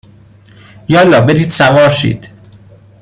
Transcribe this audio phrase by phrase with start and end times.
[0.89, 2.29] یالا برید سوار شید